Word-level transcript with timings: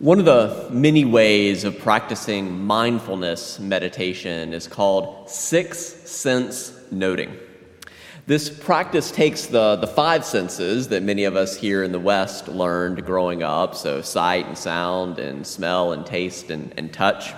One 0.00 0.18
of 0.18 0.24
the 0.24 0.66
many 0.70 1.04
ways 1.04 1.64
of 1.64 1.78
practicing 1.78 2.64
mindfulness 2.64 3.60
meditation 3.60 4.54
is 4.54 4.66
called 4.66 5.28
sixth 5.28 6.08
sense 6.08 6.72
noting. 6.90 7.36
This 8.26 8.48
practice 8.48 9.10
takes 9.10 9.44
the, 9.44 9.76
the 9.76 9.86
five 9.86 10.24
senses 10.24 10.88
that 10.88 11.02
many 11.02 11.24
of 11.24 11.36
us 11.36 11.54
here 11.54 11.82
in 11.82 11.92
the 11.92 12.00
West 12.00 12.48
learned 12.48 13.04
growing 13.04 13.42
up 13.42 13.74
so, 13.74 14.00
sight 14.00 14.46
and 14.46 14.56
sound, 14.56 15.18
and 15.18 15.46
smell 15.46 15.92
and 15.92 16.06
taste 16.06 16.50
and, 16.50 16.72
and 16.78 16.94
touch 16.94 17.34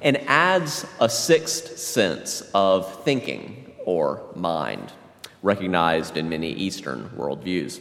and 0.00 0.16
adds 0.26 0.86
a 1.00 1.08
sixth 1.10 1.76
sense 1.76 2.40
of 2.54 3.04
thinking 3.04 3.74
or 3.84 4.22
mind, 4.34 4.90
recognized 5.42 6.16
in 6.16 6.30
many 6.30 6.50
Eastern 6.50 7.10
worldviews. 7.10 7.78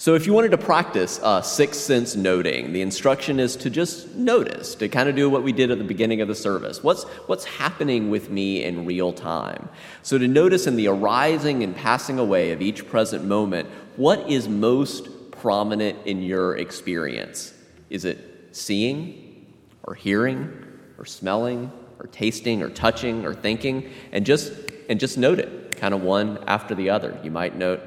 So, 0.00 0.14
if 0.14 0.26
you 0.26 0.32
wanted 0.32 0.52
to 0.52 0.58
practice 0.58 1.18
uh, 1.24 1.42
sixth 1.42 1.80
sense 1.80 2.14
noting, 2.14 2.72
the 2.72 2.82
instruction 2.82 3.40
is 3.40 3.56
to 3.56 3.68
just 3.68 4.14
notice, 4.14 4.76
to 4.76 4.88
kind 4.88 5.08
of 5.08 5.16
do 5.16 5.28
what 5.28 5.42
we 5.42 5.50
did 5.50 5.72
at 5.72 5.78
the 5.78 5.84
beginning 5.84 6.20
of 6.20 6.28
the 6.28 6.36
service. 6.36 6.84
What's, 6.84 7.02
what's 7.26 7.44
happening 7.44 8.08
with 8.08 8.30
me 8.30 8.62
in 8.62 8.86
real 8.86 9.12
time? 9.12 9.68
So, 10.04 10.16
to 10.16 10.28
notice 10.28 10.68
in 10.68 10.76
the 10.76 10.86
arising 10.86 11.64
and 11.64 11.74
passing 11.74 12.20
away 12.20 12.52
of 12.52 12.62
each 12.62 12.86
present 12.86 13.24
moment, 13.24 13.68
what 13.96 14.30
is 14.30 14.48
most 14.48 15.32
prominent 15.32 15.98
in 16.06 16.22
your 16.22 16.56
experience? 16.58 17.52
Is 17.90 18.04
it 18.04 18.50
seeing 18.52 19.52
or 19.82 19.96
hearing 19.96 20.64
or 20.96 21.06
smelling 21.06 21.72
or 21.98 22.06
tasting 22.06 22.62
or 22.62 22.68
touching 22.70 23.26
or 23.26 23.34
thinking? 23.34 23.90
And 24.12 24.24
just, 24.24 24.52
and 24.88 25.00
just 25.00 25.18
note 25.18 25.40
it, 25.40 25.76
kind 25.76 25.92
of 25.92 26.02
one 26.02 26.38
after 26.46 26.76
the 26.76 26.90
other. 26.90 27.18
You 27.24 27.32
might 27.32 27.56
note 27.56 27.80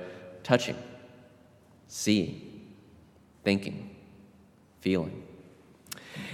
touching 0.43 0.75
seeing, 1.91 2.39
thinking, 3.43 3.93
feeling. 4.79 5.23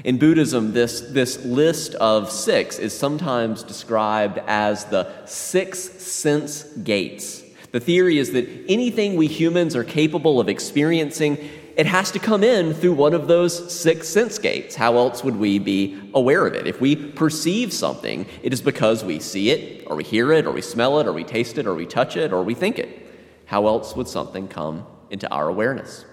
In 0.03 0.19
Buddhism, 0.19 0.71
this, 0.71 1.01
this 1.01 1.43
list 1.43 1.95
of 1.95 2.31
six 2.31 2.77
is 2.77 2.97
sometimes 2.97 3.63
described 3.63 4.37
as 4.45 4.85
the 4.85 5.25
six 5.25 5.79
sense 5.79 6.63
gates. 6.63 7.41
The 7.71 7.79
theory 7.79 8.19
is 8.19 8.33
that 8.33 8.47
anything 8.69 9.15
we 9.15 9.25
humans 9.25 9.75
are 9.75 9.83
capable 9.83 10.39
of 10.39 10.47
experiencing, 10.47 11.39
it 11.75 11.87
has 11.87 12.11
to 12.11 12.19
come 12.19 12.43
in 12.43 12.75
through 12.75 12.93
one 12.93 13.15
of 13.15 13.27
those 13.27 13.73
six 13.73 14.07
sense 14.07 14.37
gates. 14.37 14.75
How 14.75 14.95
else 14.97 15.23
would 15.23 15.37
we 15.37 15.57
be 15.57 15.99
aware 16.13 16.45
of 16.45 16.53
it? 16.53 16.67
If 16.67 16.79
we 16.79 16.95
perceive 16.95 17.73
something, 17.73 18.27
it 18.43 18.53
is 18.53 18.61
because 18.61 19.03
we 19.03 19.19
see 19.19 19.49
it, 19.49 19.87
or 19.87 19.95
we 19.95 20.03
hear 20.03 20.31
it, 20.33 20.45
or 20.45 20.51
we 20.51 20.61
smell 20.61 20.99
it, 20.99 21.07
or 21.07 21.13
we 21.13 21.23
taste 21.23 21.57
it, 21.57 21.65
or 21.65 21.73
we 21.73 21.87
touch 21.87 22.15
it, 22.15 22.31
or 22.31 22.43
we 22.43 22.53
think 22.53 22.77
it. 22.77 23.11
How 23.45 23.65
else 23.65 23.95
would 23.95 24.07
something 24.07 24.47
come 24.47 24.85
into 25.09 25.29
our 25.31 25.49
awareness. 25.49 26.05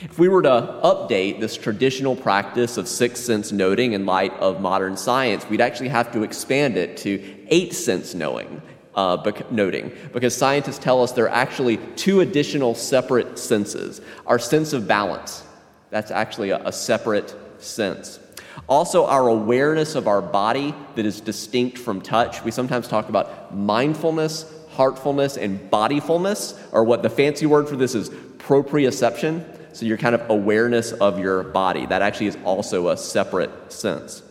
If 0.00 0.18
we 0.18 0.28
were 0.28 0.42
to 0.42 0.80
update 0.84 1.40
this 1.40 1.56
traditional 1.56 2.14
practice 2.14 2.76
of 2.76 2.86
sixth 2.86 3.24
sense 3.24 3.50
noting 3.50 3.94
in 3.94 4.06
light 4.06 4.32
of 4.34 4.60
modern 4.60 4.96
science, 4.96 5.48
we'd 5.48 5.60
actually 5.60 5.88
have 5.88 6.12
to 6.12 6.22
expand 6.22 6.76
it 6.76 6.96
to 6.98 7.46
eight 7.48 7.74
sense 7.74 8.14
knowing, 8.14 8.62
uh, 8.94 9.16
bec- 9.16 9.50
noting, 9.50 9.90
because 10.12 10.36
scientists 10.36 10.78
tell 10.78 11.02
us 11.02 11.10
there 11.10 11.24
are 11.24 11.34
actually 11.34 11.78
two 11.96 12.20
additional 12.20 12.76
separate 12.76 13.40
senses. 13.40 14.00
Our 14.26 14.38
sense 14.38 14.72
of 14.72 14.86
balance, 14.86 15.42
that's 15.90 16.12
actually 16.12 16.50
a, 16.50 16.64
a 16.64 16.72
separate 16.72 17.34
sense. 17.60 18.20
Also, 18.68 19.04
our 19.06 19.26
awareness 19.26 19.96
of 19.96 20.06
our 20.06 20.22
body 20.22 20.74
that 20.94 21.06
is 21.06 21.20
distinct 21.20 21.76
from 21.76 22.00
touch. 22.00 22.44
We 22.44 22.50
sometimes 22.50 22.86
talk 22.86 23.08
about 23.08 23.56
mindfulness 23.56 24.44
heartfulness, 24.78 25.36
and 25.36 25.70
bodyfulness, 25.70 26.58
or 26.72 26.84
what 26.84 27.02
the 27.02 27.10
fancy 27.10 27.46
word 27.46 27.68
for 27.68 27.76
this 27.76 27.94
is 27.94 28.10
proprioception. 28.38 29.44
So, 29.76 29.84
your 29.84 29.98
kind 29.98 30.14
of 30.14 30.30
awareness 30.30 30.92
of 30.92 31.18
your 31.18 31.42
body. 31.42 31.84
That 31.86 32.00
actually 32.00 32.28
is 32.28 32.38
also 32.44 32.88
a 32.88 32.96
separate 32.96 33.72
sense. 33.72 34.22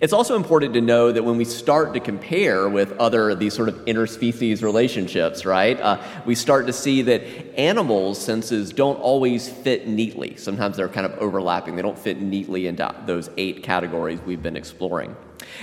It's 0.00 0.12
also 0.12 0.36
important 0.36 0.74
to 0.74 0.80
know 0.80 1.12
that 1.12 1.22
when 1.24 1.36
we 1.36 1.44
start 1.44 1.94
to 1.94 2.00
compare 2.00 2.68
with 2.68 2.92
other 2.98 3.34
these 3.34 3.54
sort 3.54 3.68
of 3.68 3.76
interspecies 3.86 4.62
relationships, 4.62 5.44
right, 5.44 5.80
uh, 5.80 6.02
we 6.24 6.34
start 6.34 6.66
to 6.66 6.72
see 6.72 7.02
that 7.02 7.22
animals' 7.58 8.20
senses 8.20 8.72
don't 8.72 8.96
always 8.96 9.48
fit 9.48 9.88
neatly. 9.88 10.36
Sometimes 10.36 10.76
they're 10.76 10.88
kind 10.88 11.06
of 11.06 11.18
overlapping. 11.18 11.76
They 11.76 11.82
don't 11.82 11.98
fit 11.98 12.20
neatly 12.20 12.66
into 12.66 12.94
those 13.06 13.30
eight 13.36 13.62
categories 13.62 14.20
we've 14.20 14.42
been 14.42 14.56
exploring. 14.56 15.16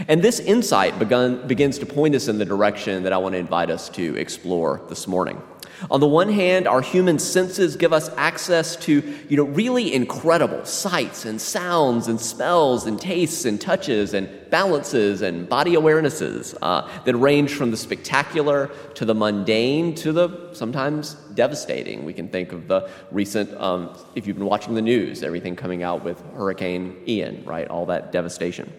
And 0.08 0.22
this 0.22 0.40
insight 0.40 0.98
begun, 1.00 1.48
begins 1.48 1.80
to 1.80 1.86
point 1.86 2.16
us 2.16 2.28
in 2.28 2.38
the 2.38 2.46
direction 2.46 3.04
that 3.04 3.14
I 3.14 3.18
want 3.18 3.34
to 3.34 3.40
invite 3.40 3.70
us 3.70 3.90
to 3.90 4.16
explore 4.18 4.82
this 4.90 5.08
morning. 5.08 5.42
On 5.90 6.02
the 6.02 6.08
one 6.08 6.30
hand, 6.30 6.68
our 6.68 6.82
human 6.82 7.20
senses 7.20 7.78
give 7.78 7.94
us 7.94 8.10
access 8.18 8.76
to, 8.78 9.02
you 9.30 9.38
know, 9.38 9.44
really 9.44 9.94
incredible 9.94 10.66
sights 10.66 11.24
and 11.24 11.40
sounds 11.40 12.10
and 12.10 12.20
smells 12.20 12.86
and 12.86 13.00
tastes 13.00 13.46
and 13.46 13.62
touches 13.62 14.14
and 14.14 14.30
balances 14.50 15.22
and 15.22 15.48
body 15.48 15.76
awarenesses 15.76 16.58
uh, 16.62 16.88
that 17.06 17.16
range 17.16 17.54
from 17.54 17.72
the 17.72 17.78
spectacular 17.78 18.70
to 18.96 19.06
the 19.06 19.16
mundane 19.16 19.96
to 19.96 20.12
the 20.12 20.50
sometimes 20.54 21.14
devastating. 21.34 22.04
We 22.04 22.14
can 22.14 22.28
think 22.28 22.52
of 22.52 22.68
the 22.68 22.90
recent, 23.12 23.54
um, 23.56 23.98
if 24.16 24.28
you've 24.28 24.38
been 24.38 24.48
watching 24.48 24.76
the 24.76 24.82
news, 24.82 25.24
everything 25.24 25.56
coming 25.56 25.82
out 25.82 26.04
with 26.04 26.20
Hurricane 26.34 27.02
Ian, 27.08 27.46
right? 27.46 27.68
All 27.68 27.86
that 27.86 28.12
devastation. 28.12 28.74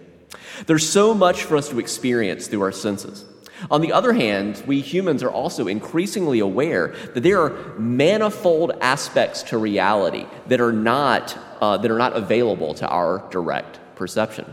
There's 0.67 0.89
so 0.89 1.15
much 1.15 1.45
for 1.45 1.57
us 1.57 1.69
to 1.71 1.79
experience 1.79 2.47
through 2.47 2.63
our 2.63 2.73
senses. 2.73 3.25
On 3.71 3.81
the 3.81 3.93
other 3.93 4.13
hand, 4.13 4.63
we 4.67 4.81
humans 4.81 5.23
are 5.23 5.31
also 5.31 5.67
increasingly 5.67 6.39
aware 6.39 6.95
that 7.15 7.23
there 7.23 7.43
are 7.43 7.79
manifold 7.79 8.73
aspects 8.81 9.43
to 9.45 9.59
reality 9.59 10.27
that 10.47 10.61
are 10.61 10.73
not, 10.73 11.37
uh, 11.61 11.77
that 11.77 11.91
are 11.91 11.99
not 11.99 12.17
available 12.17 12.73
to 12.75 12.89
our 12.89 13.29
direct 13.31 13.79
perception. 13.97 14.47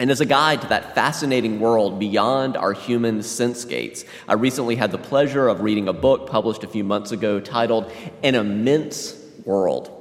And 0.00 0.10
as 0.10 0.20
a 0.20 0.26
guide 0.26 0.62
to 0.62 0.68
that 0.68 0.94
fascinating 0.94 1.58
world 1.60 1.98
beyond 1.98 2.56
our 2.56 2.72
human 2.72 3.22
sense 3.22 3.64
gates, 3.64 4.04
I 4.28 4.34
recently 4.34 4.76
had 4.76 4.92
the 4.92 4.98
pleasure 4.98 5.48
of 5.48 5.60
reading 5.60 5.88
a 5.88 5.92
book 5.92 6.28
published 6.28 6.62
a 6.62 6.68
few 6.68 6.84
months 6.84 7.10
ago 7.10 7.40
titled 7.40 7.90
An 8.22 8.34
Immense 8.34 9.16
World. 9.44 9.97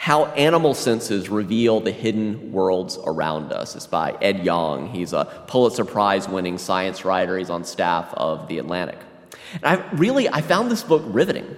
How 0.00 0.26
Animal 0.26 0.74
Senses 0.74 1.28
Reveal 1.28 1.80
the 1.80 1.90
Hidden 1.90 2.52
Worlds 2.52 2.96
Around 3.04 3.52
Us. 3.52 3.74
It's 3.74 3.88
by 3.88 4.16
Ed 4.22 4.44
Yong. 4.44 4.90
He's 4.90 5.12
a 5.12 5.24
Pulitzer 5.48 5.84
Prize 5.84 6.28
winning 6.28 6.56
science 6.56 7.04
writer. 7.04 7.36
He's 7.36 7.50
on 7.50 7.64
staff 7.64 8.14
of 8.14 8.46
The 8.46 8.58
Atlantic. 8.58 9.00
And 9.54 9.64
I 9.64 9.90
really, 9.96 10.28
I 10.28 10.40
found 10.40 10.70
this 10.70 10.84
book 10.84 11.02
riveting. 11.06 11.54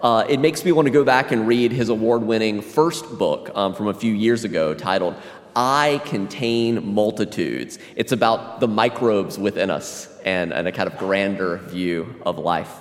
Uh, 0.00 0.24
it 0.26 0.40
makes 0.40 0.64
me 0.64 0.72
want 0.72 0.86
to 0.86 0.90
go 0.90 1.04
back 1.04 1.32
and 1.32 1.46
read 1.46 1.70
his 1.70 1.90
award 1.90 2.22
winning 2.22 2.62
first 2.62 3.18
book 3.18 3.50
um, 3.54 3.74
from 3.74 3.88
a 3.88 3.94
few 3.94 4.14
years 4.14 4.44
ago 4.44 4.72
titled 4.72 5.14
I 5.54 6.00
Contain 6.06 6.94
Multitudes. 6.94 7.78
It's 7.94 8.12
about 8.12 8.60
the 8.60 8.68
microbes 8.68 9.38
within 9.38 9.70
us 9.70 10.08
and, 10.24 10.54
and 10.54 10.66
a 10.66 10.72
kind 10.72 10.90
of 10.90 10.98
grander 10.98 11.58
view 11.58 12.22
of 12.24 12.38
life. 12.38 12.74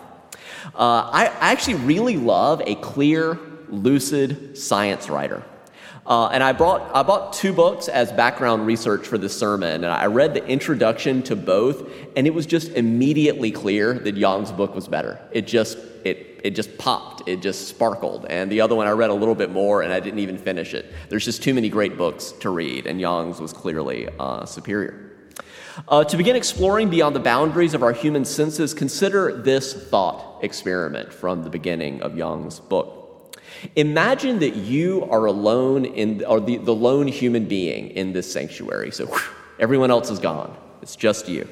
Uh, 0.74 1.10
I, 1.12 1.26
I 1.26 1.52
actually 1.52 1.76
really 1.76 2.16
love 2.16 2.62
a 2.66 2.76
clear, 2.76 3.38
lucid 3.72 4.58
science 4.58 5.10
writer. 5.10 5.44
Uh, 6.06 6.28
and 6.28 6.44
I 6.44 6.52
brought 6.52 6.96
I 6.96 7.04
bought 7.04 7.34
two 7.34 7.54
books 7.54 7.88
as 7.88 8.12
background 8.12 8.66
research 8.66 9.06
for 9.06 9.18
this 9.18 9.38
sermon, 9.38 9.84
and 9.84 9.94
I 9.94 10.08
read 10.08 10.34
the 10.34 10.46
introduction 10.46 11.22
to 11.24 11.36
both, 11.36 11.88
and 12.16 12.26
it 12.26 12.34
was 12.34 12.48
just 12.48 12.72
immediately 12.72 13.52
clear 13.52 13.94
that 13.94 14.18
Yong's 14.18 14.52
book 14.52 14.74
was 14.74 14.88
better. 14.88 15.20
It 15.32 15.46
just 15.46 15.78
it 16.04 16.42
it 16.44 16.56
just 16.56 16.76
popped, 16.80 17.30
it 17.30 17.42
just 17.42 17.68
sparkled. 17.68 18.26
And 18.30 18.52
the 18.52 18.62
other 18.62 18.74
one 18.74 18.88
I 18.88 18.92
read 18.92 19.12
a 19.12 19.14
little 19.14 19.36
bit 19.36 19.52
more, 19.52 19.84
and 19.84 19.94
I 19.94 20.00
didn't 20.00 20.20
even 20.20 20.40
finish 20.40 20.74
it. 20.74 20.92
There's 21.10 21.24
just 21.24 21.44
too 21.44 21.54
many 21.54 21.70
great 21.70 21.98
books 21.98 22.32
to 22.40 22.50
read, 22.50 22.88
and 22.88 23.00
Yong's 23.00 23.40
was 23.40 23.54
clearly 23.54 24.10
uh, 24.20 24.46
superior. 24.46 25.12
Uh, 25.88 26.04
to 26.04 26.18
begin 26.18 26.36
exploring 26.36 26.90
beyond 26.90 27.16
the 27.16 27.20
boundaries 27.20 27.74
of 27.74 27.84
our 27.84 27.94
human 27.94 28.26
senses, 28.26 28.74
consider 28.74 29.42
this 29.42 29.74
thought 29.74 30.44
experiment 30.44 31.14
from 31.14 31.44
the 31.44 31.50
beginning 31.50 32.02
of 32.02 32.18
Yong's 32.18 32.60
book. 32.60 33.01
Imagine 33.76 34.40
that 34.40 34.56
you 34.56 35.08
are 35.10 35.26
alone 35.26 35.86
in, 35.86 36.24
or 36.26 36.40
the, 36.40 36.58
the 36.58 36.76
lone 36.76 37.08
human 37.08 37.46
being 37.46 37.90
in 37.90 38.14
this 38.14 38.32
sanctuary. 38.32 38.92
So 38.92 39.06
whew, 39.06 39.36
everyone 39.60 39.92
else 39.92 40.10
is 40.10 40.20
gone. 40.20 40.56
It's 40.82 40.96
just 40.96 41.28
you. 41.28 41.48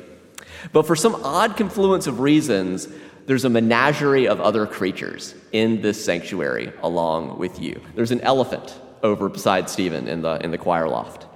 But 0.74 0.88
for 0.88 0.96
some 0.96 1.16
odd 1.24 1.56
confluence 1.56 2.08
of 2.08 2.20
reasons, 2.20 2.88
there's 3.26 3.46
a 3.46 3.50
menagerie 3.50 4.28
of 4.28 4.42
other 4.42 4.66
creatures 4.66 5.36
in 5.52 5.82
this 5.82 6.04
sanctuary 6.04 6.74
along 6.82 7.38
with 7.38 7.60
you. 7.60 7.80
There's 7.96 8.12
an 8.12 8.22
elephant 8.22 8.80
over 9.04 9.30
beside 9.30 9.70
Stephen 9.70 10.08
in 10.08 10.22
the, 10.22 10.44
in 10.44 10.52
the 10.52 10.58
choir 10.58 10.90
loft. 10.90 11.28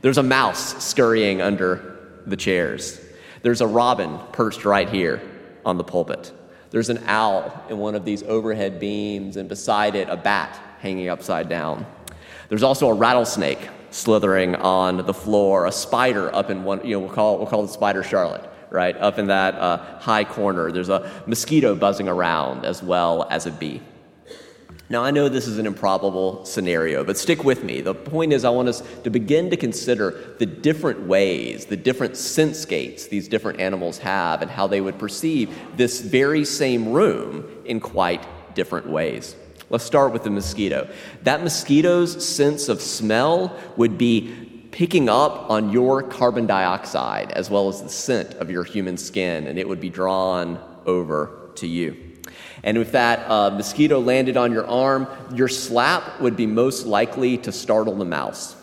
There's 0.00 0.18
a 0.18 0.22
mouse 0.22 0.82
scurrying 0.82 1.40
under 1.40 2.22
the 2.26 2.36
chairs. 2.36 3.00
There's 3.42 3.60
a 3.60 3.66
robin 3.66 4.18
perched 4.32 4.64
right 4.64 4.88
here 4.88 5.22
on 5.64 5.76
the 5.76 5.84
pulpit. 5.84 6.32
There's 6.70 6.90
an 6.90 7.02
owl 7.06 7.64
in 7.68 7.78
one 7.78 7.94
of 7.94 8.04
these 8.04 8.22
overhead 8.22 8.80
beams, 8.80 9.36
and 9.36 9.48
beside 9.48 9.94
it, 9.94 10.08
a 10.08 10.16
bat 10.16 10.58
hanging 10.80 11.08
upside 11.08 11.48
down. 11.48 11.86
There's 12.48 12.62
also 12.62 12.88
a 12.88 12.94
rattlesnake 12.94 13.68
slithering 13.90 14.54
on 14.56 15.06
the 15.06 15.14
floor, 15.14 15.66
a 15.66 15.72
spider 15.72 16.34
up 16.34 16.50
in 16.50 16.64
one, 16.64 16.84
you 16.84 16.92
know, 16.92 17.00
we'll 17.00 17.14
call, 17.14 17.38
we'll 17.38 17.46
call 17.46 17.62
the 17.62 17.72
spider 17.72 18.02
Charlotte, 18.02 18.48
right? 18.70 18.96
Up 18.98 19.18
in 19.18 19.28
that 19.28 19.54
uh, 19.54 19.78
high 20.00 20.24
corner. 20.24 20.70
There's 20.70 20.88
a 20.88 21.10
mosquito 21.26 21.74
buzzing 21.74 22.08
around 22.08 22.64
as 22.64 22.82
well 22.82 23.26
as 23.30 23.46
a 23.46 23.50
bee. 23.50 23.80
Now, 24.88 25.02
I 25.02 25.10
know 25.10 25.28
this 25.28 25.48
is 25.48 25.58
an 25.58 25.66
improbable 25.66 26.44
scenario, 26.44 27.02
but 27.02 27.18
stick 27.18 27.42
with 27.42 27.64
me. 27.64 27.80
The 27.80 27.94
point 27.94 28.32
is, 28.32 28.44
I 28.44 28.50
want 28.50 28.68
us 28.68 28.84
to 29.02 29.10
begin 29.10 29.50
to 29.50 29.56
consider 29.56 30.34
the 30.38 30.46
different 30.46 31.08
ways, 31.08 31.66
the 31.66 31.76
different 31.76 32.16
sense 32.16 32.64
gates 32.64 33.08
these 33.08 33.26
different 33.26 33.58
animals 33.58 33.98
have, 33.98 34.42
and 34.42 34.50
how 34.50 34.68
they 34.68 34.80
would 34.80 34.96
perceive 34.96 35.52
this 35.76 36.00
very 36.00 36.44
same 36.44 36.92
room 36.92 37.44
in 37.64 37.80
quite 37.80 38.24
different 38.54 38.88
ways. 38.88 39.34
Let's 39.70 39.82
start 39.82 40.12
with 40.12 40.22
the 40.22 40.30
mosquito. 40.30 40.88
That 41.24 41.42
mosquito's 41.42 42.24
sense 42.24 42.68
of 42.68 42.80
smell 42.80 43.58
would 43.76 43.98
be 43.98 44.68
picking 44.70 45.08
up 45.08 45.50
on 45.50 45.72
your 45.72 46.02
carbon 46.02 46.46
dioxide 46.46 47.32
as 47.32 47.50
well 47.50 47.68
as 47.68 47.82
the 47.82 47.88
scent 47.88 48.34
of 48.34 48.52
your 48.52 48.62
human 48.62 48.96
skin, 48.96 49.48
and 49.48 49.58
it 49.58 49.68
would 49.68 49.80
be 49.80 49.90
drawn 49.90 50.60
over 50.86 51.50
to 51.56 51.66
you. 51.66 52.05
And 52.66 52.76
if 52.76 52.92
that 52.92 53.30
uh, 53.30 53.50
mosquito 53.50 54.00
landed 54.00 54.36
on 54.36 54.50
your 54.50 54.66
arm, 54.66 55.06
your 55.32 55.46
slap 55.46 56.20
would 56.20 56.36
be 56.36 56.46
most 56.46 56.84
likely 56.84 57.38
to 57.38 57.52
startle 57.52 57.94
the 57.94 58.04
mouse. 58.04 58.56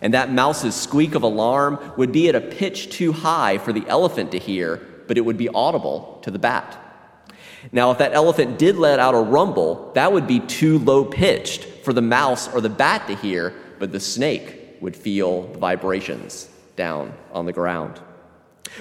And 0.00 0.14
that 0.14 0.30
mouse's 0.30 0.76
squeak 0.76 1.16
of 1.16 1.24
alarm 1.24 1.92
would 1.96 2.12
be 2.12 2.28
at 2.28 2.36
a 2.36 2.40
pitch 2.40 2.90
too 2.90 3.12
high 3.12 3.58
for 3.58 3.72
the 3.72 3.84
elephant 3.88 4.30
to 4.30 4.38
hear, 4.38 4.76
but 5.08 5.18
it 5.18 5.22
would 5.22 5.36
be 5.36 5.48
audible 5.48 6.20
to 6.22 6.30
the 6.30 6.38
bat. 6.38 6.78
Now, 7.72 7.90
if 7.90 7.98
that 7.98 8.12
elephant 8.12 8.60
did 8.60 8.76
let 8.76 9.00
out 9.00 9.16
a 9.16 9.20
rumble, 9.20 9.90
that 9.94 10.12
would 10.12 10.28
be 10.28 10.38
too 10.38 10.78
low 10.78 11.04
pitched 11.04 11.64
for 11.64 11.92
the 11.92 12.00
mouse 12.00 12.46
or 12.54 12.60
the 12.60 12.68
bat 12.68 13.08
to 13.08 13.16
hear, 13.16 13.52
but 13.80 13.90
the 13.90 13.98
snake 13.98 14.76
would 14.80 14.94
feel 14.94 15.48
the 15.48 15.58
vibrations 15.58 16.48
down 16.76 17.12
on 17.32 17.44
the 17.44 17.52
ground. 17.52 18.00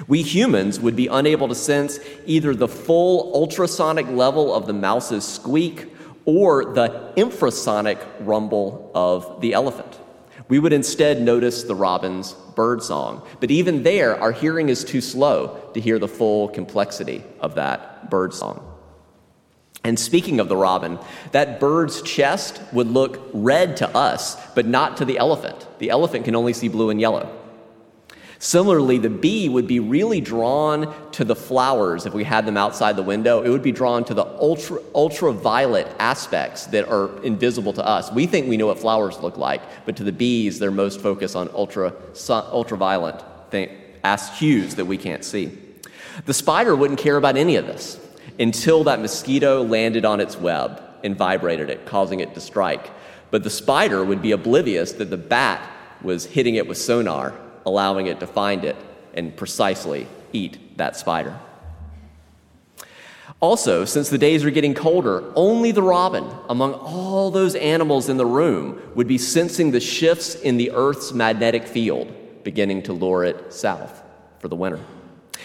We 0.08 0.22
humans 0.22 0.80
would 0.80 0.96
be 0.96 1.08
unable 1.08 1.48
to 1.48 1.56
sense 1.56 2.00
either 2.26 2.54
the 2.54 2.68
full 2.68 3.34
ultrasonic 3.34 4.08
level 4.08 4.54
of 4.54 4.68
the 4.68 4.74
mouse's 4.74 5.26
squeak 5.26 5.94
or 6.26 6.74
the 6.74 7.14
infrasonic 7.16 8.00
rumble 8.20 8.92
of 8.94 9.42
the 9.42 9.54
elephant. 9.54 10.00
We 10.50 10.60
would 10.60 10.74
instead 10.74 11.22
notice 11.22 11.64
the 11.64 11.76
robin's 11.76 12.34
bird 12.34 12.82
song. 12.84 13.26
But 13.40 13.52
even 13.52 13.84
there, 13.84 14.20
our 14.20 14.32
hearing 14.32 14.70
is 14.70 14.84
too 14.84 15.02
slow 15.02 15.72
to 15.74 15.82
hear 15.82 16.00
the 16.00 16.08
full 16.08 16.50
complexity 16.50 17.24
of 17.40 17.56
that 17.56 18.10
bird 18.10 18.34
song. 18.34 18.64
And 19.84 19.98
speaking 19.98 20.40
of 20.40 20.50
the 20.50 20.58
robin, 20.58 21.00
that 21.32 21.60
bird's 21.60 22.02
chest 22.02 22.62
would 22.74 22.88
look 22.88 23.30
red 23.34 23.78
to 23.78 23.90
us, 23.96 24.36
but 24.54 24.66
not 24.66 24.98
to 24.98 25.06
the 25.06 25.18
elephant. 25.18 25.66
The 25.80 25.90
elephant 25.90 26.26
can 26.26 26.36
only 26.36 26.54
see 26.54 26.68
blue 26.68 26.90
and 26.90 27.00
yellow. 27.00 27.34
Similarly, 28.40 29.00
the 29.00 29.10
bee 29.10 29.50
would 29.50 29.68
be 29.68 29.80
really 29.80 30.22
drawn 30.22 30.94
to 31.14 31.26
the 31.26 31.36
flowers 31.36 32.06
if 32.06 32.14
we 32.14 32.24
had 32.24 32.46
them 32.46 32.56
outside 32.56 32.96
the 32.96 33.04
window. 33.04 33.42
It 33.42 33.50
would 33.50 33.64
be 33.64 33.72
drawn 33.72 34.04
to 34.06 34.14
the 34.14 34.26
ultra, 34.26 34.80
ultraviolet 34.94 35.88
aspects 35.98 36.68
that 36.68 36.88
are 36.88 37.24
invisible 37.24 37.74
to 37.74 37.86
us. 37.86 38.12
We 38.12 38.28
think 38.28 38.48
we 38.48 38.58
know 38.58 38.68
what 38.68 38.80
flowers 38.80 39.20
look 39.20 39.38
like, 39.38 39.62
but 39.86 39.96
to 39.98 40.04
the 40.04 40.12
bees, 40.12 40.60
they're 40.60 40.70
most 40.70 41.02
focused 41.02 41.36
on 41.36 41.50
ultra, 41.54 41.94
ultraviolet 42.30 43.24
thing, 43.50 43.70
as 44.04 44.30
hues 44.38 44.76
that 44.76 44.86
we 44.86 44.98
can't 44.98 45.24
see. 45.24 45.58
The 46.26 46.34
spider 46.34 46.76
wouldn't 46.76 47.00
care 47.00 47.18
about 47.18 47.38
any 47.38 47.56
of 47.56 47.66
this 47.66 48.00
until 48.40 48.84
that 48.84 49.02
mosquito 49.02 49.64
landed 49.64 50.06
on 50.06 50.20
its 50.20 50.38
web 50.38 50.82
and 51.04 51.16
vibrated 51.16 51.72
it, 51.72 51.88
causing 51.88 52.20
it 52.20 52.36
to 52.36 52.40
strike. 52.40 52.92
But 53.32 53.44
the 53.44 53.50
spider 53.50 54.04
would 54.04 54.22
be 54.22 54.32
oblivious 54.32 54.92
that 54.94 55.10
the 55.10 55.18
bat 55.18 55.68
was 56.04 56.26
hitting 56.26 56.56
it 56.56 56.68
with 56.68 56.78
sonar 56.78 57.34
allowing 57.68 58.08
it 58.08 58.20
to 58.22 58.26
find 58.26 58.64
it 58.64 58.78
and 59.14 59.36
precisely 59.36 60.08
eat 60.32 60.78
that 60.78 60.96
spider. 60.96 61.38
Also, 63.40 63.86
since 63.86 64.10
the 64.10 64.18
days 64.18 64.44
are 64.44 64.50
getting 64.50 64.74
colder, 64.74 65.32
only 65.36 65.72
the 65.72 65.84
robin, 65.84 66.28
among 66.50 66.74
all 66.74 67.30
those 67.30 67.54
animals 67.56 68.10
in 68.10 68.18
the 68.18 68.26
room, 68.26 68.82
would 68.96 69.08
be 69.08 69.18
sensing 69.18 69.70
the 69.70 69.80
shifts 69.80 70.34
in 70.34 70.58
the 70.58 70.72
Earth's 70.72 71.14
magnetic 71.14 71.68
field, 71.68 72.12
beginning 72.44 72.82
to 72.84 72.94
lure 72.94 73.24
it 73.26 73.54
south 73.54 74.02
for 74.40 74.48
the 74.48 74.56
winter. 74.56 74.80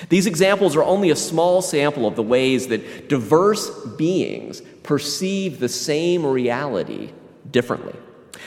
These 0.09 0.27
examples 0.27 0.75
are 0.75 0.85
only 0.85 1.11
a 1.11 1.17
small 1.17 1.61
sample 1.61 2.07
of 2.07 2.17
the 2.17 2.23
ways 2.23 2.69
that 2.69 3.09
diverse 3.09 3.69
beings 3.97 4.63
perceive 4.83 5.59
the 5.59 5.69
same 5.69 6.25
reality 6.25 7.13
differently. 7.51 7.95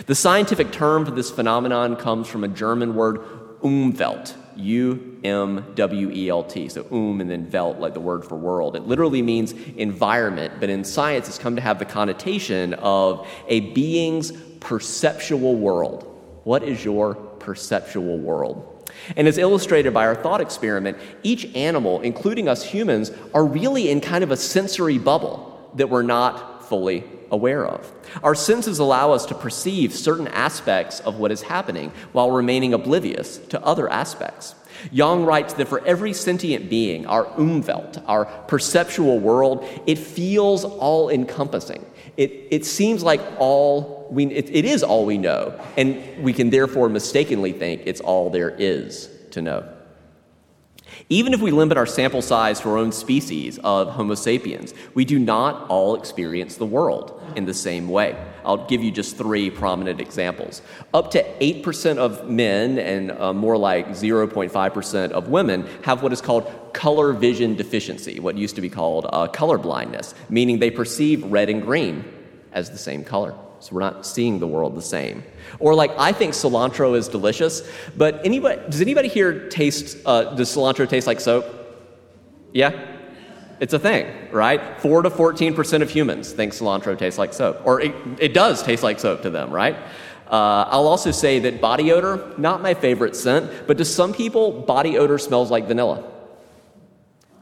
The 0.08 0.16
scientific 0.16 0.72
term 0.72 1.06
for 1.06 1.12
this 1.12 1.30
phenomenon 1.30 1.98
comes 1.98 2.28
from 2.28 2.44
a 2.44 2.48
German 2.48 2.96
word 2.96 3.20
Umwelt, 3.66 4.36
U 4.56 5.20
M 5.24 5.66
W 5.74 6.12
E 6.12 6.30
L 6.30 6.44
T. 6.44 6.70
So 6.70 6.86
um 6.92 7.20
and 7.20 7.30
then 7.30 7.50
Welt, 7.52 7.80
like 7.80 7.96
the 7.96 8.00
word 8.00 8.24
for 8.24 8.36
world. 8.36 8.76
It 8.76 8.84
literally 8.84 9.24
means 9.24 9.54
environment, 9.76 10.54
but 10.60 10.70
in 10.70 10.84
science 10.84 11.28
it's 11.28 11.40
come 11.40 11.56
to 11.56 11.62
have 11.62 11.80
the 11.80 11.86
connotation 11.86 12.76
of 12.76 13.28
a 13.48 13.62
being's 13.72 14.32
perceptual 14.60 15.56
world. 15.56 16.04
What 16.44 16.62
is 16.62 16.86
your 16.86 17.16
perceptual 17.16 18.20
world? 18.20 18.72
And 19.18 19.28
as 19.28 19.38
illustrated 19.38 19.94
by 19.94 20.06
our 20.06 20.16
thought 20.16 20.42
experiment, 20.42 20.98
each 21.24 21.54
animal, 21.56 22.02
including 22.02 22.48
us 22.48 22.64
humans, 22.64 23.12
are 23.34 23.46
really 23.46 23.90
in 23.90 24.00
kind 24.00 24.24
of 24.24 24.32
a 24.32 24.38
sensory 24.38 25.00
bubble 25.00 25.72
that 25.76 25.90
we're 25.90 26.04
not 26.04 26.68
fully 26.70 27.04
aware 27.32 27.66
of. 27.66 27.92
Our 28.24 28.36
senses 28.36 28.80
allow 28.80 29.12
us 29.12 29.26
to 29.28 29.36
perceive 29.36 29.94
certain 29.94 30.28
aspects 30.28 31.00
of 31.02 31.18
what 31.18 31.32
is 31.32 31.44
happening 31.44 31.92
while 32.12 32.32
remaining 32.32 32.74
oblivious 32.74 33.38
to 33.50 33.64
other 33.64 33.90
aspects. 33.90 34.56
Yong 34.92 35.26
writes 35.26 35.54
that 35.54 35.68
for 35.68 35.86
every 35.86 36.14
sentient 36.14 36.70
being, 36.70 37.06
our 37.06 37.26
umwelt, 37.38 38.04
our 38.08 38.26
perceptual 38.26 39.20
world, 39.20 39.68
it 39.86 39.98
feels 39.98 40.66
all 40.66 41.10
encompassing. 41.10 41.86
It, 42.18 42.48
it 42.52 42.66
seems 42.66 43.04
like 43.04 43.22
all 43.40 44.08
we, 44.10 44.26
it, 44.28 44.50
it 44.50 44.66
is 44.66 44.84
all 44.84 45.06
we 45.06 45.18
know, 45.18 45.60
and 45.78 46.24
we 46.24 46.34
can 46.34 46.50
therefore 46.50 46.90
mistakenly 46.90 47.52
think 47.52 47.82
it's 47.86 48.02
all 48.02 48.30
there 48.30 48.50
is 48.52 49.10
to 49.32 49.42
know. 49.42 49.75
Even 51.10 51.36
if 51.36 51.42
we 51.42 51.52
limit 51.52 51.78
our 51.78 51.86
sample 51.86 52.24
size 52.24 52.60
to 52.62 52.70
our 52.70 52.78
own 52.78 52.92
species 52.92 53.60
of 53.60 53.90
Homo 53.90 54.16
sapiens, 54.16 54.74
we 54.96 55.06
do 55.06 55.20
not 55.20 55.70
all 55.70 55.96
experience 55.96 56.56
the 56.56 56.66
world 56.66 57.22
in 57.36 57.46
the 57.46 57.54
same 57.54 57.88
way. 57.90 58.18
I'll 58.44 58.66
give 58.66 58.84
you 58.84 58.90
just 58.90 59.16
three 59.16 59.52
prominent 59.52 60.02
examples. 60.02 60.64
Up 60.96 61.12
to 61.12 61.24
8% 61.40 61.98
of 61.98 62.28
men 62.28 62.80
and 62.80 63.12
uh, 63.12 63.34
more 63.34 63.56
like 63.56 63.90
0.5% 63.90 65.12
of 65.12 65.28
women 65.28 65.68
have 65.84 66.02
what 66.02 66.12
is 66.12 66.22
called 66.22 66.52
color 66.74 67.14
vision 67.14 67.56
deficiency, 67.56 68.20
what 68.20 68.36
used 68.36 68.56
to 68.56 68.62
be 68.62 68.70
called 68.70 69.06
uh, 69.10 69.28
color 69.28 69.60
blindness, 69.60 70.16
meaning 70.30 70.58
they 70.58 70.72
perceive 70.72 71.24
red 71.26 71.50
and 71.52 71.62
green 71.62 72.04
as 72.52 72.72
the 72.72 72.80
same 72.80 73.04
color. 73.04 73.36
So 73.60 73.74
we're 73.74 73.82
not 73.82 74.06
seeing 74.06 74.40
the 74.40 74.48
world 74.48 74.76
the 74.76 74.82
same. 74.82 75.24
Or 75.60 75.74
like 75.74 75.92
I 75.98 76.12
think 76.12 76.34
cilantro 76.34 76.96
is 76.96 77.08
delicious, 77.08 77.68
but 77.96 78.26
anybody 78.26 78.62
does 78.70 78.82
anybody 78.82 79.08
here 79.08 79.50
taste 79.50 79.98
uh, 80.06 80.36
does 80.36 80.54
cilantro 80.54 80.88
taste 80.88 81.08
like 81.08 81.20
soap? 81.20 81.46
Yeah? 82.54 82.94
It's 83.60 83.74
a 83.74 83.80
thing, 83.80 84.32
right? 84.32 84.82
4 84.82 85.04
to 85.04 85.10
14% 85.10 85.82
of 85.82 85.90
humans 85.90 86.34
think 86.34 86.54
cilantro 86.54 86.98
tastes 86.98 87.18
like 87.18 87.34
soap. 87.34 87.62
Or 87.64 87.80
it, 87.80 87.96
it 88.20 88.34
does 88.34 88.62
taste 88.62 88.84
like 88.84 89.00
soap 89.00 89.22
to 89.22 89.30
them, 89.30 89.50
right? 89.50 89.76
Uh, 90.28 90.66
I'll 90.68 90.88
also 90.88 91.12
say 91.12 91.40
that 91.40 91.62
body 91.62 91.92
odor, 91.92 92.34
not 92.38 92.62
my 92.62 92.74
favorite 92.74 93.16
scent, 93.16 93.68
but 93.68 93.78
to 93.78 93.86
some 93.86 94.14
people, 94.14 94.52
body 94.52 94.98
odor 94.98 95.18
smells 95.18 95.52
like 95.52 95.68
vanilla. 95.68 96.04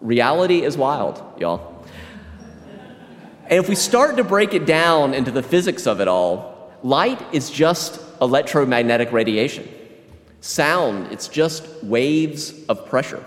Reality 0.01 0.61
is 0.61 0.77
wild, 0.77 1.23
y'all. 1.39 1.72
And 3.43 3.59
if 3.59 3.67
we 3.67 3.75
start 3.75 4.17
to 4.17 4.23
break 4.23 4.53
it 4.53 4.65
down 4.65 5.13
into 5.13 5.31
the 5.31 5.43
physics 5.43 5.85
of 5.85 5.99
it 5.99 6.07
all, 6.07 6.71
light 6.81 7.21
is 7.33 7.49
just 7.49 7.99
electromagnetic 8.21 9.11
radiation. 9.11 9.67
Sound, 10.41 11.11
it's 11.11 11.27
just 11.27 11.67
waves 11.83 12.53
of 12.67 12.85
pressure. 12.85 13.23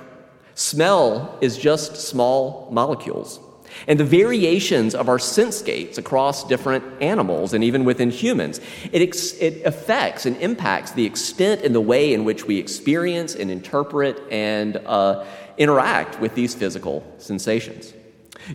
Smell 0.55 1.39
is 1.41 1.59
just 1.59 1.97
small 1.97 2.69
molecules. 2.71 3.41
And 3.87 4.01
the 4.01 4.05
variations 4.05 4.95
of 4.95 5.09
our 5.09 5.19
sense 5.19 5.61
gates 5.61 5.99
across 5.99 6.47
different 6.47 6.85
animals 7.03 7.53
and 7.53 7.63
even 7.63 7.85
within 7.85 8.11
humans, 8.11 8.61
it, 8.91 9.03
ex- 9.03 9.35
it 9.35 9.65
affects 9.67 10.25
and 10.25 10.37
impacts 10.39 10.93
the 10.93 11.05
extent 11.05 11.63
and 11.63 11.75
the 11.75 11.81
way 11.81 12.15
in 12.15 12.25
which 12.25 12.47
we 12.47 12.59
experience 12.59 13.35
and 13.35 13.51
interpret 13.51 14.23
and 14.31 14.79
uh, 14.87 15.25
interact 15.59 16.21
with 16.21 16.35
these 16.35 16.55
physical 16.55 17.05
sensations. 17.19 17.93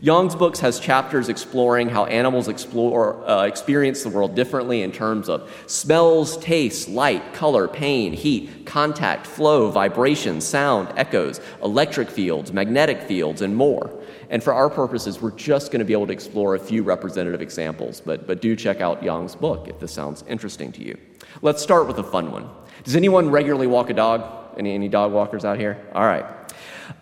Yong's 0.01 0.35
books 0.35 0.59
has 0.59 0.79
chapters 0.79 1.29
exploring 1.29 1.89
how 1.89 2.05
animals 2.05 2.47
explore, 2.47 3.27
uh, 3.27 3.45
experience 3.45 4.03
the 4.03 4.09
world 4.09 4.35
differently 4.35 4.81
in 4.81 4.91
terms 4.91 5.27
of 5.27 5.51
smells, 5.67 6.37
tastes, 6.37 6.87
light, 6.87 7.33
color, 7.33 7.67
pain, 7.67 8.13
heat, 8.13 8.65
contact, 8.65 9.27
flow, 9.27 9.69
vibration, 9.69 10.39
sound, 10.39 10.87
echoes, 10.95 11.41
electric 11.61 12.09
fields, 12.09 12.53
magnetic 12.53 13.01
fields, 13.01 13.41
and 13.41 13.55
more. 13.55 13.91
And 14.29 14.41
for 14.41 14.53
our 14.53 14.69
purposes, 14.69 15.21
we're 15.21 15.31
just 15.31 15.71
going 15.71 15.79
to 15.79 15.85
be 15.85 15.93
able 15.93 16.07
to 16.07 16.13
explore 16.13 16.55
a 16.55 16.59
few 16.59 16.83
representative 16.83 17.41
examples, 17.41 17.99
but, 17.99 18.25
but 18.25 18.41
do 18.41 18.55
check 18.55 18.79
out 18.79 19.03
Yong's 19.03 19.35
book 19.35 19.67
if 19.67 19.79
this 19.79 19.91
sounds 19.91 20.23
interesting 20.27 20.71
to 20.73 20.83
you. 20.83 20.97
Let's 21.41 21.61
start 21.61 21.87
with 21.87 21.97
a 21.99 22.03
fun 22.03 22.31
one. 22.31 22.49
Does 22.83 22.95
anyone 22.95 23.29
regularly 23.29 23.67
walk 23.67 23.89
a 23.89 23.93
dog? 23.93 24.40
Any, 24.57 24.73
any 24.73 24.89
dog 24.89 25.11
walkers 25.11 25.45
out 25.45 25.57
here? 25.57 25.83
All 25.93 26.05
right. 26.05 26.25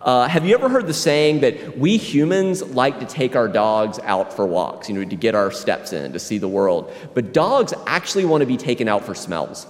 Uh, 0.00 0.28
have 0.28 0.46
you 0.46 0.54
ever 0.54 0.68
heard 0.68 0.86
the 0.86 0.94
saying 0.94 1.40
that 1.40 1.76
we 1.76 1.96
humans 1.96 2.62
like 2.62 3.00
to 3.00 3.06
take 3.06 3.36
our 3.36 3.48
dogs 3.48 3.98
out 4.04 4.32
for 4.32 4.46
walks, 4.46 4.88
you 4.88 4.94
know, 4.94 5.04
to 5.04 5.16
get 5.16 5.34
our 5.34 5.50
steps 5.50 5.92
in, 5.92 6.12
to 6.12 6.18
see 6.18 6.38
the 6.38 6.48
world? 6.48 6.92
But 7.14 7.32
dogs 7.32 7.74
actually 7.86 8.24
want 8.24 8.40
to 8.42 8.46
be 8.46 8.56
taken 8.56 8.88
out 8.88 9.04
for 9.04 9.14
smells, 9.14 9.66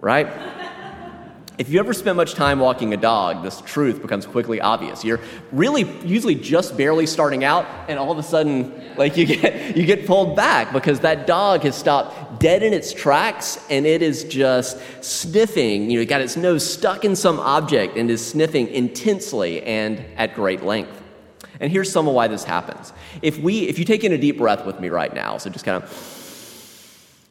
right? 0.00 0.28
If 1.58 1.68
you 1.68 1.78
ever 1.80 1.92
spend 1.92 2.16
much 2.16 2.32
time 2.32 2.60
walking 2.60 2.94
a 2.94 2.96
dog, 2.96 3.42
this 3.42 3.60
truth 3.60 4.00
becomes 4.00 4.24
quickly 4.24 4.60
obvious. 4.60 5.04
You're 5.04 5.20
really 5.52 5.82
usually 6.02 6.34
just 6.34 6.78
barely 6.78 7.06
starting 7.06 7.44
out, 7.44 7.66
and 7.88 7.98
all 7.98 8.10
of 8.10 8.16
a 8.16 8.22
sudden, 8.22 8.72
like 8.96 9.18
you 9.18 9.26
get 9.26 9.76
you 9.76 9.84
get 9.84 10.06
pulled 10.06 10.34
back 10.34 10.72
because 10.72 11.00
that 11.00 11.26
dog 11.26 11.60
has 11.62 11.76
stopped 11.76 12.40
dead 12.40 12.62
in 12.62 12.72
its 12.72 12.94
tracks 12.94 13.64
and 13.68 13.84
it 13.84 14.00
is 14.00 14.24
just 14.24 14.78
sniffing. 15.04 15.90
You 15.90 16.00
know, 16.00 16.06
got 16.06 16.22
its 16.22 16.36
nose 16.36 16.68
stuck 16.68 17.04
in 17.04 17.14
some 17.14 17.38
object 17.38 17.96
and 17.98 18.10
is 18.10 18.26
sniffing 18.26 18.68
intensely 18.68 19.62
and 19.62 20.02
at 20.16 20.34
great 20.34 20.62
length. 20.62 21.02
And 21.60 21.70
here's 21.70 21.92
some 21.92 22.08
of 22.08 22.14
why 22.14 22.28
this 22.28 22.44
happens. 22.44 22.94
If 23.20 23.38
we 23.38 23.68
if 23.68 23.78
you 23.78 23.84
take 23.84 24.04
in 24.04 24.12
a 24.12 24.18
deep 24.18 24.38
breath 24.38 24.64
with 24.64 24.80
me 24.80 24.88
right 24.88 25.14
now, 25.14 25.36
so 25.36 25.50
just 25.50 25.66
kind 25.66 25.82
of 25.82 25.90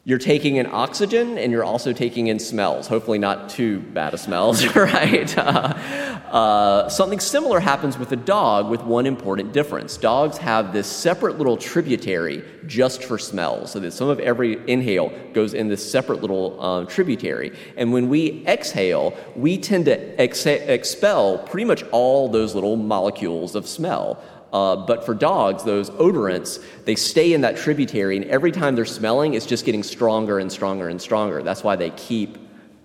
you're 0.04 0.18
taking 0.18 0.56
in 0.56 0.66
oxygen 0.66 1.38
and 1.38 1.52
you're 1.52 1.62
also 1.62 1.92
taking 1.92 2.26
in 2.26 2.40
smells, 2.40 2.88
hopefully, 2.88 3.18
not 3.18 3.48
too 3.48 3.78
bad 3.78 4.12
of 4.12 4.18
smells, 4.18 4.66
right? 4.76 5.38
Uh, 5.38 5.42
uh, 6.32 6.88
something 6.88 7.20
similar 7.20 7.60
happens 7.60 7.96
with 7.96 8.10
a 8.10 8.16
dog 8.16 8.68
with 8.68 8.82
one 8.82 9.06
important 9.06 9.52
difference. 9.52 9.96
Dogs 9.96 10.38
have 10.38 10.72
this 10.72 10.88
separate 10.88 11.38
little 11.38 11.56
tributary 11.56 12.42
just 12.66 13.04
for 13.04 13.16
smells, 13.16 13.70
so 13.70 13.78
that 13.78 13.92
some 13.92 14.08
of 14.08 14.18
every 14.18 14.58
inhale 14.68 15.12
goes 15.34 15.54
in 15.54 15.68
this 15.68 15.88
separate 15.88 16.20
little 16.20 16.60
uh, 16.60 16.84
tributary. 16.86 17.56
And 17.76 17.92
when 17.92 18.08
we 18.08 18.44
exhale, 18.46 19.16
we 19.36 19.56
tend 19.56 19.84
to 19.84 20.20
ex- 20.20 20.46
expel 20.46 21.38
pretty 21.38 21.64
much 21.64 21.84
all 21.92 22.28
those 22.28 22.56
little 22.56 22.74
molecules 22.76 23.54
of 23.54 23.68
smell. 23.68 24.20
Uh, 24.52 24.76
but 24.76 25.04
for 25.06 25.14
dogs, 25.14 25.64
those 25.64 25.90
odorants, 25.90 26.62
they 26.84 26.94
stay 26.94 27.32
in 27.32 27.40
that 27.40 27.56
tributary, 27.56 28.16
and 28.16 28.26
every 28.26 28.52
time 28.52 28.74
they're 28.74 28.84
smelling, 28.84 29.34
it's 29.34 29.46
just 29.46 29.64
getting 29.64 29.82
stronger 29.82 30.38
and 30.38 30.52
stronger 30.52 30.88
and 30.88 31.00
stronger. 31.00 31.42
That's 31.42 31.64
why 31.64 31.76
they 31.76 31.90
keep 31.90 32.36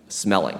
smelling. 0.08 0.58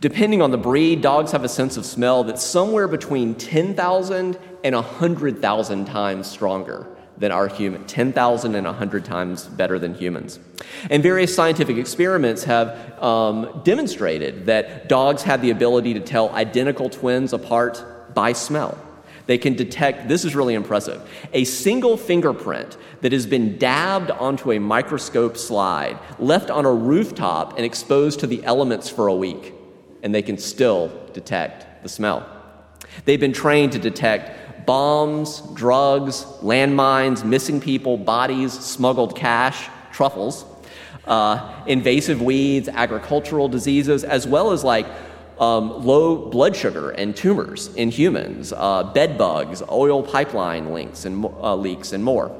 Depending 0.00 0.42
on 0.42 0.50
the 0.50 0.58
breed, 0.58 1.00
dogs 1.00 1.32
have 1.32 1.44
a 1.44 1.48
sense 1.48 1.76
of 1.76 1.86
smell 1.86 2.24
that's 2.24 2.42
somewhere 2.42 2.88
between 2.88 3.34
10,000 3.34 4.38
and 4.64 4.74
100,000 4.74 5.84
times 5.86 6.26
stronger 6.26 6.86
than 7.18 7.30
our 7.30 7.46
human, 7.46 7.84
10,000 7.86 8.54
and 8.54 8.66
100 8.66 9.04
times 9.04 9.44
better 9.46 9.78
than 9.78 9.94
humans. 9.94 10.40
And 10.90 11.02
various 11.02 11.34
scientific 11.34 11.76
experiments 11.76 12.44
have 12.44 13.00
um, 13.00 13.60
demonstrated 13.64 14.46
that 14.46 14.88
dogs 14.88 15.22
have 15.22 15.40
the 15.40 15.50
ability 15.50 15.94
to 15.94 16.00
tell 16.00 16.30
identical 16.30 16.90
twins 16.90 17.32
apart 17.32 18.12
by 18.14 18.32
smell. 18.32 18.76
They 19.26 19.38
can 19.38 19.54
detect, 19.54 20.08
this 20.08 20.24
is 20.24 20.34
really 20.34 20.54
impressive, 20.54 21.00
a 21.32 21.44
single 21.44 21.96
fingerprint 21.96 22.76
that 23.02 23.12
has 23.12 23.26
been 23.26 23.58
dabbed 23.58 24.10
onto 24.10 24.52
a 24.52 24.58
microscope 24.58 25.36
slide, 25.36 25.98
left 26.18 26.50
on 26.50 26.64
a 26.64 26.72
rooftop, 26.72 27.56
and 27.56 27.64
exposed 27.64 28.20
to 28.20 28.26
the 28.26 28.42
elements 28.44 28.88
for 28.88 29.06
a 29.06 29.14
week, 29.14 29.54
and 30.02 30.14
they 30.14 30.22
can 30.22 30.38
still 30.38 30.90
detect 31.12 31.82
the 31.82 31.88
smell. 31.88 32.26
They've 33.04 33.20
been 33.20 33.32
trained 33.32 33.72
to 33.72 33.78
detect 33.78 34.66
bombs, 34.66 35.40
drugs, 35.54 36.24
landmines, 36.40 37.24
missing 37.24 37.60
people, 37.60 37.96
bodies, 37.96 38.52
smuggled 38.52 39.16
cash, 39.16 39.68
truffles, 39.92 40.44
uh, 41.06 41.62
invasive 41.66 42.22
weeds, 42.22 42.68
agricultural 42.68 43.48
diseases, 43.48 44.04
as 44.04 44.26
well 44.26 44.52
as 44.52 44.62
like 44.62 44.86
um, 45.42 45.84
low 45.84 46.16
blood 46.16 46.54
sugar 46.54 46.90
and 46.90 47.16
tumors 47.16 47.74
in 47.74 47.90
humans, 47.90 48.52
uh, 48.56 48.84
bed 48.84 49.18
bugs, 49.18 49.60
oil 49.68 50.00
pipeline 50.00 50.72
links 50.72 51.04
and, 51.04 51.24
uh, 51.24 51.56
leaks, 51.56 51.92
and 51.92 52.04
more. 52.04 52.30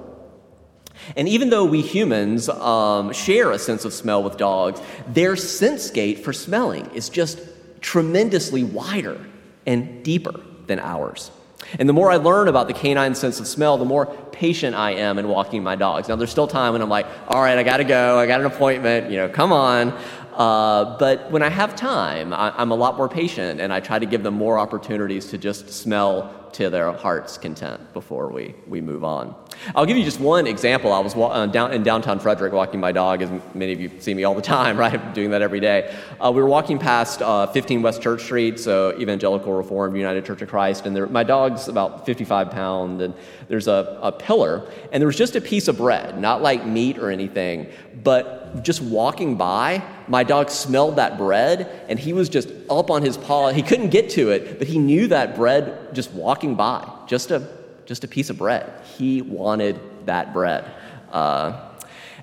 And 1.16 1.28
even 1.28 1.50
though 1.50 1.64
we 1.64 1.82
humans 1.82 2.49
um, 2.49 3.12
share 3.12 3.50
a 3.50 3.59
sense 3.59 3.85
of 3.85 3.92
smell 3.92 4.23
with 4.23 4.37
dogs, 4.37 4.80
their 5.09 5.35
sense 5.35 5.90
gate 5.90 6.21
for 6.21 6.32
smelling 6.32 6.87
is 6.94 7.09
just 7.09 7.40
tremendously 7.80 8.62
wider 8.62 9.21
and 9.66 10.04
deeper 10.04 10.40
than 10.68 10.78
ours. 10.78 11.32
And 11.78 11.88
the 11.88 11.92
more 11.92 12.11
I 12.11 12.16
learn 12.16 12.47
about 12.47 12.68
the 12.68 12.75
canine 12.75 13.14
sense 13.14 13.40
of 13.40 13.49
smell, 13.49 13.78
the 13.78 13.85
more 13.85 14.06
patient 14.06 14.76
I 14.76 14.92
am 14.92 15.18
in 15.18 15.28
walking 15.28 15.62
my 15.62 15.76
dogs. 15.76 16.09
Now, 16.09 16.16
there's 16.16 16.30
still 16.30 16.47
time 16.47 16.73
when 16.73 16.82
I'm 16.82 16.88
like, 16.88 17.06
all 17.28 17.40
right, 17.40 17.56
I 17.56 17.62
gotta 17.62 17.85
go, 17.85 18.18
I 18.18 18.26
got 18.26 18.40
an 18.40 18.47
appointment, 18.47 19.11
you 19.11 19.16
know, 19.16 19.28
come 19.28 19.52
on. 19.52 19.99
Uh, 20.35 20.97
but 20.99 21.31
when 21.31 21.43
I 21.43 21.49
have 21.51 21.77
time, 21.77 22.33
I, 22.33 22.53
I'm 22.57 22.71
a 22.71 22.75
lot 22.75 22.97
more 22.97 23.09
patient 23.09 23.61
and 23.61 23.73
I 23.73 23.81
try 23.81 23.99
to 23.99 24.07
give 24.07 24.23
them 24.23 24.35
more 24.35 24.59
opportunities 24.59 25.27
to 25.31 25.39
just 25.39 25.71
smell 25.71 26.43
to 26.53 26.69
their 26.69 26.93
heart's 26.93 27.39
content 27.39 27.93
before 27.93 28.31
we, 28.31 28.55
we 28.67 28.81
move 28.81 29.05
on. 29.05 29.35
I'll 29.75 29.87
give 29.87 29.97
you 29.97 30.05
just 30.05 30.21
one 30.21 30.47
example. 30.47 30.93
I 30.93 30.99
was 31.01 31.15
wa- 31.15 31.29
uh, 31.29 31.47
down 31.47 31.73
in 31.73 31.83
downtown 31.83 32.19
Frederick 32.19 32.53
walking 32.53 32.79
my 32.79 32.93
dog, 32.93 33.23
as 33.23 33.31
many 33.55 33.73
of 33.73 33.81
you 33.81 33.91
see 34.01 34.12
me 34.12 34.25
all 34.25 34.35
the 34.35 34.43
time, 34.57 34.77
right? 34.77 35.01
I'm 35.01 35.12
doing 35.15 35.31
that 35.31 35.43
every 35.43 35.61
day. 35.61 35.95
Uh, 36.21 36.31
we 36.35 36.43
were 36.43 36.49
walking 36.49 36.79
past 36.79 37.23
uh, 37.23 37.47
15 37.47 37.83
West 37.83 38.03
Church 38.03 38.23
Street, 38.23 38.61
so 38.61 38.93
Evangelical 38.99 39.53
Reformed 39.53 39.97
United 39.97 40.25
Church 40.27 40.43
of 40.43 40.49
Christ, 40.49 40.85
and 40.85 40.95
there, 40.95 41.07
my 41.07 41.23
dog's 41.23 41.69
about 41.69 42.05
55 42.05 42.51
pounds, 42.51 43.03
and 43.03 43.15
there's 43.49 43.69
a, 43.69 43.99
a 44.03 44.12
pillar, 44.12 44.71
and 44.93 45.01
there 45.01 45.07
was 45.07 45.17
just 45.17 45.37
a 45.37 45.41
piece 45.41 45.69
of 45.69 45.79
bread, 45.79 46.21
not 46.21 46.43
like 46.43 46.67
meat 46.67 46.99
or 46.99 47.11
anything, 47.11 47.69
but 48.03 48.41
just 48.62 48.82
walking 48.82 49.37
by, 49.37 49.82
my 50.09 50.25
dog 50.25 50.50
smelled 50.50 50.97
that 50.97 51.16
bread, 51.16 51.85
and 51.88 51.99
he 51.99 52.12
was 52.12 52.28
just 52.28 52.49
up 52.68 52.90
on 52.90 53.02
his 53.02 53.16
paw. 53.16 53.50
He 53.50 53.62
couldn't 53.62 53.90
get 53.90 54.11
to 54.11 54.30
it, 54.30 54.59
but 54.59 54.68
he 54.68 54.78
knew 54.78 55.06
that 55.09 55.35
bread 55.35 55.94
just 55.94 56.12
walking 56.12 56.54
by, 56.54 56.87
just 57.06 57.30
a, 57.30 57.49
just 57.87 58.04
a 58.04 58.09
piece 58.09 58.30
of 58.30 58.38
bread. 58.38 58.71
He 58.97 59.23
wanted 59.23 59.80
that 60.06 60.32
bread. 60.32 60.64
Uh, 61.11 61.68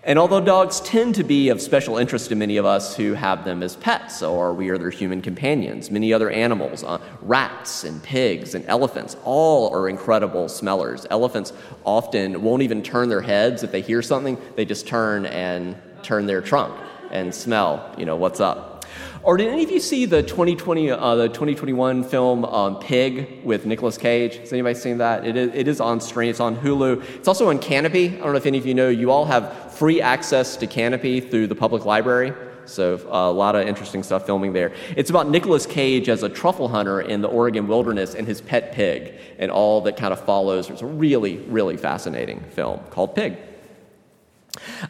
and 0.03 0.17
although 0.17 0.39
dogs 0.39 0.79
tend 0.79 1.15
to 1.15 1.23
be 1.23 1.49
of 1.49 1.61
special 1.61 1.97
interest 1.97 2.29
to 2.29 2.35
many 2.35 2.55
of 2.55 2.65
us 2.65 2.95
who 2.95 3.13
have 3.13 3.43
them 3.43 3.61
as 3.61 3.75
pets 3.75 4.23
or 4.23 4.53
we 4.53 4.69
are 4.69 4.77
their 4.77 4.89
human 4.89 5.21
companions, 5.21 5.91
many 5.91 6.13
other 6.13 6.29
animals, 6.29 6.85
uh, 6.85 6.99
rats 7.21 7.83
and 7.83 8.01
pigs 8.01 8.55
and 8.55 8.65
elephants, 8.67 9.17
all 9.25 9.73
are 9.75 9.89
incredible 9.89 10.47
smellers. 10.47 11.05
Elephants 11.09 11.51
often 11.83 12.41
won't 12.41 12.61
even 12.61 12.81
turn 12.81 13.09
their 13.09 13.21
heads 13.21 13.61
if 13.61 13.73
they 13.73 13.81
hear 13.81 14.01
something, 14.01 14.37
they 14.55 14.63
just 14.63 14.87
turn 14.87 15.25
and 15.25 15.75
turn 16.03 16.25
their 16.25 16.41
trunk 16.41 16.73
and 17.11 17.33
smell, 17.33 17.93
you 17.97 18.05
know, 18.05 18.15
what's 18.15 18.39
up. 18.39 18.85
Or 19.21 19.35
did 19.35 19.49
any 19.49 19.63
of 19.63 19.71
you 19.71 19.79
see 19.79 20.05
the 20.05 20.23
2020, 20.23 20.91
uh, 20.91 21.15
the 21.15 21.27
2021 21.27 22.03
film 22.03 22.45
um, 22.45 22.79
Pig 22.79 23.43
with 23.43 23.65
Nicolas 23.65 23.97
Cage? 23.97 24.37
Has 24.37 24.53
anybody 24.53 24.75
seen 24.75 24.99
that? 24.99 25.25
It 25.25 25.35
is, 25.35 25.51
it 25.53 25.67
is 25.67 25.81
on 25.81 25.99
screen. 25.99 26.29
It's 26.29 26.39
on 26.39 26.55
Hulu. 26.55 27.03
It's 27.15 27.27
also 27.27 27.49
on 27.49 27.59
Kanopy. 27.59 28.13
I 28.15 28.17
don't 28.19 28.31
know 28.31 28.37
if 28.37 28.45
any 28.45 28.57
of 28.57 28.65
you 28.65 28.73
know. 28.73 28.87
You 28.87 29.11
all 29.11 29.25
have 29.25 29.73
free 29.73 30.01
access 30.01 30.55
to 30.57 30.67
Kanopy 30.67 31.29
through 31.29 31.47
the 31.47 31.55
public 31.55 31.83
library. 31.83 32.33
So 32.65 32.95
uh, 33.11 33.29
a 33.29 33.31
lot 33.31 33.55
of 33.55 33.67
interesting 33.67 34.03
stuff 34.03 34.25
filming 34.25 34.53
there. 34.53 34.71
It's 34.95 35.09
about 35.09 35.27
Nicolas 35.29 35.65
Cage 35.65 36.07
as 36.07 36.23
a 36.23 36.29
truffle 36.29 36.69
hunter 36.69 37.01
in 37.01 37.21
the 37.21 37.27
Oregon 37.27 37.67
wilderness 37.67 38.15
and 38.15 38.25
his 38.25 38.41
pet 38.41 38.71
pig 38.71 39.15
and 39.37 39.51
all 39.51 39.81
that 39.81 39.97
kind 39.97 40.13
of 40.13 40.23
follows. 40.23 40.69
It's 40.69 40.81
a 40.81 40.85
really, 40.85 41.37
really 41.37 41.77
fascinating 41.77 42.41
film 42.51 42.79
called 42.89 43.15
Pig. 43.15 43.37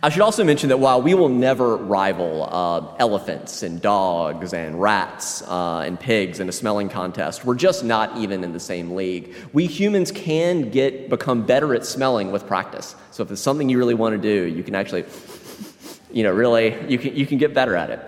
I 0.01 0.09
should 0.09 0.21
also 0.21 0.43
mention 0.43 0.69
that 0.69 0.77
while 0.77 1.01
we 1.01 1.13
will 1.13 1.29
never 1.29 1.75
rival 1.75 2.43
uh, 2.43 2.95
elephants 2.97 3.63
and 3.63 3.81
dogs 3.81 4.53
and 4.53 4.79
rats 4.79 5.41
uh, 5.41 5.83
and 5.85 5.99
pigs 5.99 6.39
in 6.39 6.47
a 6.47 6.51
smelling 6.51 6.89
contest, 6.89 7.43
we're 7.43 7.55
just 7.55 7.83
not 7.83 8.17
even 8.17 8.43
in 8.43 8.53
the 8.53 8.59
same 8.59 8.95
league. 8.95 9.35
We 9.53 9.67
humans 9.67 10.11
can 10.11 10.69
get 10.69 11.09
become 11.09 11.45
better 11.45 11.75
at 11.75 11.85
smelling 11.85 12.31
with 12.31 12.47
practice. 12.47 12.95
So 13.11 13.23
if 13.23 13.31
it's 13.31 13.41
something 13.41 13.69
you 13.69 13.77
really 13.77 13.93
want 13.93 14.13
to 14.13 14.21
do, 14.21 14.45
you 14.45 14.63
can 14.63 14.75
actually, 14.75 15.05
you 16.11 16.23
know, 16.23 16.31
really 16.31 16.75
you 16.89 16.97
can 16.97 17.15
you 17.15 17.25
can 17.25 17.37
get 17.37 17.53
better 17.53 17.75
at 17.75 17.89
it. 17.89 17.99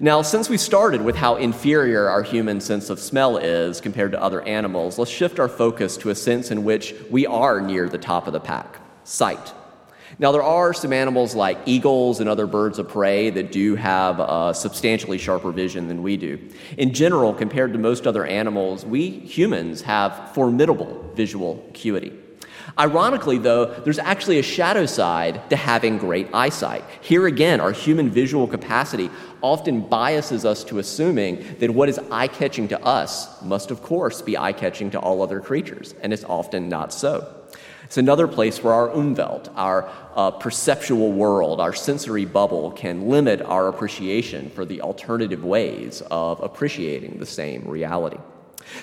Now, 0.00 0.22
since 0.22 0.48
we 0.48 0.58
started 0.58 1.02
with 1.02 1.16
how 1.16 1.36
inferior 1.36 2.08
our 2.08 2.22
human 2.22 2.60
sense 2.60 2.90
of 2.90 3.00
smell 3.00 3.36
is 3.38 3.80
compared 3.80 4.12
to 4.12 4.22
other 4.22 4.42
animals, 4.42 4.98
let's 4.98 5.10
shift 5.10 5.40
our 5.40 5.48
focus 5.48 5.96
to 5.98 6.10
a 6.10 6.14
sense 6.14 6.50
in 6.50 6.62
which 6.62 6.94
we 7.10 7.26
are 7.26 7.60
near 7.60 7.88
the 7.88 7.98
top 7.98 8.26
of 8.26 8.32
the 8.32 8.40
pack 8.40 8.80
sight. 9.04 9.54
Now, 10.20 10.32
there 10.32 10.42
are 10.42 10.74
some 10.74 10.92
animals 10.92 11.36
like 11.36 11.58
eagles 11.64 12.18
and 12.18 12.28
other 12.28 12.48
birds 12.48 12.80
of 12.80 12.88
prey 12.88 13.30
that 13.30 13.52
do 13.52 13.76
have 13.76 14.18
a 14.18 14.52
substantially 14.52 15.16
sharper 15.16 15.52
vision 15.52 15.86
than 15.86 16.02
we 16.02 16.16
do. 16.16 16.40
In 16.76 16.92
general, 16.92 17.32
compared 17.32 17.72
to 17.74 17.78
most 17.78 18.04
other 18.04 18.24
animals, 18.24 18.84
we 18.84 19.10
humans 19.10 19.82
have 19.82 20.34
formidable 20.34 21.08
visual 21.14 21.64
acuity. 21.68 22.12
Ironically, 22.76 23.38
though, 23.38 23.66
there's 23.66 24.00
actually 24.00 24.40
a 24.40 24.42
shadow 24.42 24.86
side 24.86 25.48
to 25.50 25.56
having 25.56 25.98
great 25.98 26.28
eyesight. 26.34 26.84
Here 27.00 27.28
again, 27.28 27.60
our 27.60 27.72
human 27.72 28.10
visual 28.10 28.48
capacity 28.48 29.10
often 29.40 29.82
biases 29.82 30.44
us 30.44 30.64
to 30.64 30.80
assuming 30.80 31.44
that 31.60 31.70
what 31.70 31.88
is 31.88 32.00
eye 32.10 32.26
catching 32.26 32.66
to 32.68 32.84
us 32.84 33.40
must, 33.42 33.70
of 33.70 33.84
course, 33.84 34.20
be 34.20 34.36
eye 34.36 34.52
catching 34.52 34.90
to 34.90 34.98
all 34.98 35.22
other 35.22 35.40
creatures, 35.40 35.94
and 36.02 36.12
it's 36.12 36.24
often 36.24 36.68
not 36.68 36.92
so. 36.92 37.37
It's 37.88 37.96
another 37.96 38.28
place 38.28 38.62
where 38.62 38.74
our 38.74 38.90
umwelt, 38.90 39.50
our 39.56 39.88
uh, 40.14 40.30
perceptual 40.32 41.10
world, 41.10 41.58
our 41.58 41.72
sensory 41.72 42.26
bubble, 42.26 42.70
can 42.72 43.08
limit 43.08 43.40
our 43.40 43.68
appreciation 43.68 44.50
for 44.50 44.66
the 44.66 44.82
alternative 44.82 45.42
ways 45.42 46.02
of 46.10 46.38
appreciating 46.42 47.18
the 47.18 47.24
same 47.24 47.66
reality. 47.66 48.18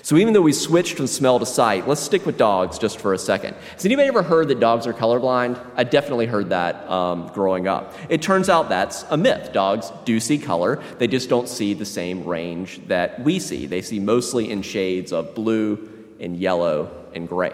So 0.02 0.16
even 0.18 0.34
though 0.34 0.42
we 0.42 0.54
switched 0.54 0.98
from 0.98 1.06
smell 1.06 1.38
to 1.38 1.46
sight, 1.46 1.88
let's 1.88 2.02
stick 2.02 2.26
with 2.26 2.40
dogs 2.40 2.80
just 2.80 2.98
for 2.98 3.14
a 3.14 3.18
second. 3.20 3.56
Has 3.74 3.86
anybody 3.86 4.08
ever 4.08 4.24
heard 4.24 4.48
that 4.48 4.60
dogs 4.60 4.88
are 4.88 4.94
colorblind? 4.94 5.64
I 5.76 5.84
definitely 5.84 6.26
heard 6.26 6.50
that 6.50 6.90
um, 6.90 7.28
growing 7.28 7.68
up. 7.68 7.94
It 8.10 8.24
turns 8.24 8.50
out 8.50 8.70
that's 8.70 9.06
a 9.12 9.18
myth. 9.18 9.54
Dogs 9.54 9.92
do 10.06 10.20
see 10.20 10.40
color, 10.40 10.82
they 10.98 11.06
just 11.06 11.30
don't 11.30 11.48
see 11.48 11.76
the 11.76 11.86
same 11.86 12.26
range 12.26 12.82
that 12.88 13.20
we 13.20 13.38
see. 13.38 13.68
They 13.68 13.84
see 13.84 14.00
mostly 14.00 14.50
in 14.50 14.64
shades 14.64 15.14
of 15.14 15.36
blue 15.36 15.92
and 16.20 16.36
yellow 16.36 17.06
and 17.14 17.30
gray. 17.30 17.54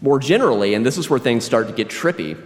More 0.00 0.18
generally, 0.18 0.74
and 0.74 0.84
this 0.84 0.98
is 0.98 1.08
where 1.08 1.18
things 1.18 1.44
start 1.44 1.66
to 1.68 1.72
get 1.72 1.88
trippy, 1.88 2.40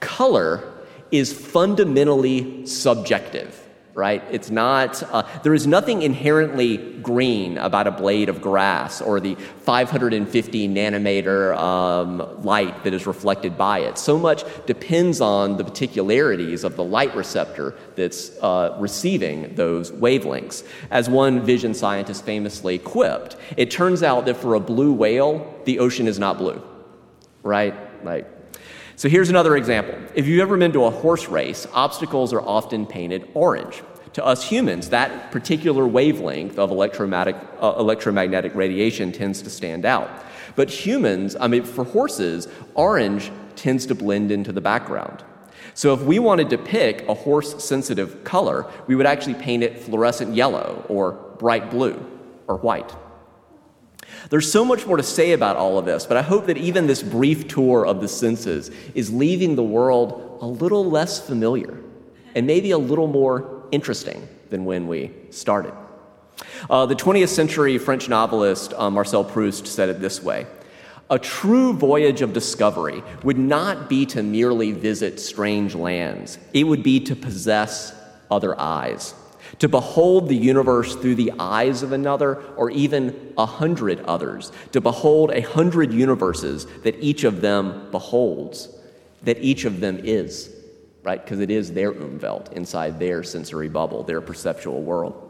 color 0.00 0.72
is 1.10 1.32
fundamentally 1.32 2.66
subjective 2.66 3.63
right? 3.94 4.24
It's 4.30 4.50
not, 4.50 5.02
uh, 5.04 5.22
there 5.44 5.54
is 5.54 5.68
nothing 5.68 6.02
inherently 6.02 6.78
green 6.78 7.58
about 7.58 7.86
a 7.86 7.92
blade 7.92 8.28
of 8.28 8.42
grass 8.42 9.00
or 9.00 9.20
the 9.20 9.36
550 9.36 10.68
nanometer 10.68 11.56
um, 11.56 12.42
light 12.42 12.82
that 12.82 12.92
is 12.92 13.06
reflected 13.06 13.56
by 13.56 13.80
it. 13.80 13.96
So 13.96 14.18
much 14.18 14.44
depends 14.66 15.20
on 15.20 15.56
the 15.56 15.64
particularities 15.64 16.64
of 16.64 16.74
the 16.74 16.82
light 16.82 17.14
receptor 17.14 17.76
that's 17.94 18.36
uh, 18.38 18.76
receiving 18.80 19.54
those 19.54 19.92
wavelengths. 19.92 20.66
As 20.90 21.08
one 21.08 21.40
vision 21.40 21.72
scientist 21.72 22.24
famously 22.24 22.78
quipped, 22.78 23.36
it 23.56 23.70
turns 23.70 24.02
out 24.02 24.26
that 24.26 24.36
for 24.36 24.54
a 24.54 24.60
blue 24.60 24.92
whale, 24.92 25.54
the 25.66 25.78
ocean 25.78 26.08
is 26.08 26.18
not 26.18 26.38
blue, 26.38 26.60
right? 27.44 27.74
Like, 28.04 28.28
so 28.96 29.08
here's 29.08 29.30
another 29.30 29.56
example. 29.56 29.94
If 30.14 30.26
you've 30.26 30.40
ever 30.40 30.56
been 30.56 30.72
to 30.72 30.84
a 30.84 30.90
horse 30.90 31.28
race, 31.28 31.66
obstacles 31.72 32.32
are 32.32 32.40
often 32.40 32.86
painted 32.86 33.28
orange. 33.34 33.82
To 34.14 34.24
us 34.24 34.48
humans, 34.48 34.90
that 34.90 35.32
particular 35.32 35.86
wavelength 35.86 36.58
of 36.58 36.70
electromagnetic, 36.70 37.36
uh, 37.60 37.74
electromagnetic 37.78 38.54
radiation 38.54 39.10
tends 39.10 39.42
to 39.42 39.50
stand 39.50 39.84
out. 39.84 40.08
But 40.54 40.70
humans, 40.70 41.36
I 41.38 41.48
mean, 41.48 41.64
for 41.64 41.82
horses, 41.84 42.46
orange 42.74 43.32
tends 43.56 43.86
to 43.86 43.94
blend 43.96 44.30
into 44.30 44.52
the 44.52 44.60
background. 44.60 45.24
So 45.74 45.92
if 45.92 46.02
we 46.02 46.20
wanted 46.20 46.50
to 46.50 46.58
pick 46.58 47.08
a 47.08 47.14
horse 47.14 47.64
sensitive 47.64 48.22
color, 48.22 48.66
we 48.86 48.94
would 48.94 49.06
actually 49.06 49.34
paint 49.34 49.64
it 49.64 49.80
fluorescent 49.80 50.36
yellow 50.36 50.84
or 50.88 51.12
bright 51.38 51.70
blue 51.70 52.00
or 52.46 52.56
white. 52.58 52.94
There's 54.30 54.50
so 54.50 54.64
much 54.64 54.86
more 54.86 54.96
to 54.96 55.02
say 55.02 55.32
about 55.32 55.56
all 55.56 55.78
of 55.78 55.84
this, 55.84 56.06
but 56.06 56.16
I 56.16 56.22
hope 56.22 56.46
that 56.46 56.56
even 56.56 56.86
this 56.86 57.02
brief 57.02 57.48
tour 57.48 57.86
of 57.86 58.00
the 58.00 58.08
senses 58.08 58.70
is 58.94 59.12
leaving 59.12 59.54
the 59.54 59.62
world 59.62 60.38
a 60.40 60.46
little 60.46 60.90
less 60.90 61.24
familiar 61.24 61.78
and 62.34 62.46
maybe 62.46 62.70
a 62.70 62.78
little 62.78 63.06
more 63.06 63.66
interesting 63.70 64.26
than 64.50 64.64
when 64.64 64.88
we 64.88 65.10
started. 65.30 65.72
Uh, 66.68 66.86
the 66.86 66.94
20th 66.94 67.28
century 67.28 67.78
French 67.78 68.08
novelist 68.08 68.72
uh, 68.74 68.90
Marcel 68.90 69.24
Proust 69.24 69.66
said 69.66 69.88
it 69.88 70.00
this 70.00 70.22
way 70.22 70.46
A 71.10 71.18
true 71.18 71.72
voyage 71.72 72.22
of 72.22 72.32
discovery 72.32 73.02
would 73.22 73.38
not 73.38 73.88
be 73.88 74.06
to 74.06 74.22
merely 74.22 74.72
visit 74.72 75.20
strange 75.20 75.74
lands, 75.74 76.38
it 76.52 76.64
would 76.64 76.82
be 76.82 77.00
to 77.00 77.14
possess 77.14 77.94
other 78.30 78.58
eyes 78.58 79.14
to 79.58 79.68
behold 79.68 80.28
the 80.28 80.36
universe 80.36 80.94
through 80.96 81.14
the 81.14 81.32
eyes 81.38 81.82
of 81.82 81.92
another 81.92 82.36
or 82.56 82.70
even 82.70 83.32
a 83.38 83.46
hundred 83.46 84.00
others, 84.00 84.52
to 84.72 84.80
behold 84.80 85.30
a 85.30 85.40
hundred 85.40 85.92
universes 85.92 86.66
that 86.82 86.96
each 87.00 87.24
of 87.24 87.40
them 87.40 87.90
beholds, 87.90 88.68
that 89.22 89.38
each 89.38 89.64
of 89.64 89.80
them 89.80 90.00
is, 90.02 90.54
right? 91.02 91.22
Because 91.22 91.40
it 91.40 91.50
is 91.50 91.72
their 91.72 91.92
umwelt 91.92 92.52
inside 92.52 92.98
their 92.98 93.22
sensory 93.22 93.68
bubble, 93.68 94.02
their 94.02 94.20
perceptual 94.20 94.82
world. 94.82 95.20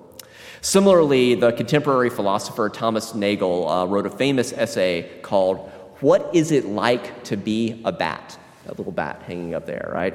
Similarly, 0.60 1.34
the 1.34 1.52
contemporary 1.52 2.08
philosopher 2.08 2.70
Thomas 2.70 3.14
Nagel 3.14 3.68
uh, 3.68 3.84
wrote 3.84 4.06
a 4.06 4.10
famous 4.10 4.52
essay 4.52 5.10
called 5.22 5.70
What 6.00 6.34
is 6.34 6.52
It 6.52 6.64
Like 6.64 7.24
to 7.24 7.36
Be 7.36 7.82
a 7.84 7.92
Bat? 7.92 8.38
That 8.64 8.78
little 8.78 8.92
bat 8.92 9.22
hanging 9.26 9.54
up 9.54 9.66
there, 9.66 9.90
right? 9.92 10.14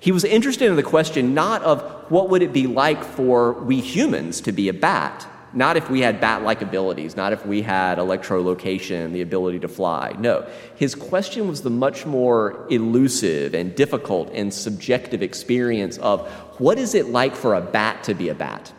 He 0.00 0.12
was 0.12 0.24
interested 0.24 0.70
in 0.70 0.76
the 0.76 0.82
question 0.82 1.34
not 1.34 1.62
of 1.62 1.82
what 2.10 2.30
would 2.30 2.42
it 2.42 2.54
be 2.54 2.66
like 2.66 3.04
for 3.04 3.52
we 3.52 3.80
humans 3.80 4.40
to 4.42 4.52
be 4.52 4.68
a 4.68 4.72
bat, 4.72 5.26
not 5.52 5.76
if 5.76 5.90
we 5.90 6.00
had 6.00 6.20
bat 6.20 6.42
like 6.42 6.62
abilities, 6.62 7.16
not 7.16 7.34
if 7.34 7.44
we 7.44 7.60
had 7.60 7.98
electrolocation, 7.98 9.12
the 9.12 9.20
ability 9.20 9.58
to 9.60 9.68
fly. 9.68 10.14
No. 10.18 10.48
His 10.76 10.94
question 10.94 11.48
was 11.48 11.60
the 11.60 11.70
much 11.70 12.06
more 12.06 12.66
elusive 12.70 13.54
and 13.54 13.74
difficult 13.74 14.30
and 14.32 14.52
subjective 14.52 15.22
experience 15.22 15.98
of 15.98 16.26
what 16.58 16.78
is 16.78 16.94
it 16.94 17.08
like 17.08 17.36
for 17.36 17.54
a 17.54 17.60
bat 17.60 18.02
to 18.04 18.14
be 18.14 18.30
a 18.30 18.34
bat, 18.34 18.72